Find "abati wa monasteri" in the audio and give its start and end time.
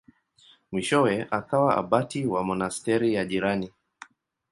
1.81-3.09